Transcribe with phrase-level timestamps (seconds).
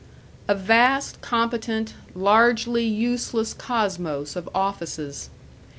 [0.47, 5.29] A vast, competent, largely useless cosmos of offices.